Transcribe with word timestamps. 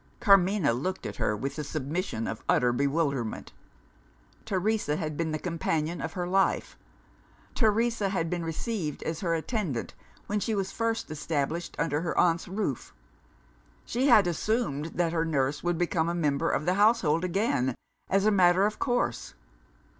Carmina 0.19 0.73
looked 0.73 1.05
at 1.05 1.17
her 1.17 1.37
with 1.37 1.57
the 1.57 1.63
submission 1.63 2.25
of 2.25 2.43
utter 2.49 2.73
bewilderment. 2.73 3.53
Teresa 4.45 4.95
had 4.95 5.15
been 5.15 5.31
the 5.31 5.37
companion 5.37 6.01
of 6.01 6.13
her 6.13 6.27
life; 6.27 6.75
Teresa 7.53 8.09
had 8.09 8.27
been 8.27 8.43
received 8.43 9.03
as 9.03 9.19
her 9.19 9.35
attendant, 9.35 9.93
when 10.25 10.39
she 10.39 10.55
was 10.55 10.71
first 10.71 11.11
established 11.11 11.75
under 11.77 12.01
her 12.01 12.17
aunt's 12.17 12.47
roof. 12.47 12.95
She 13.85 14.07
had 14.07 14.25
assumed 14.25 14.87
that 14.95 15.13
her 15.13 15.23
nurse 15.23 15.61
would 15.63 15.77
become 15.77 16.09
a 16.09 16.15
member 16.15 16.49
of 16.49 16.65
the 16.65 16.73
household 16.73 17.23
again, 17.23 17.75
as 18.09 18.25
a 18.25 18.31
matter 18.31 18.65
of 18.65 18.79
course. 18.79 19.35